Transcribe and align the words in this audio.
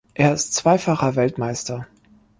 Er 0.15 0.33
ist 0.33 0.55
zweifacher 0.55 1.15
Weltmeister. 1.15 1.85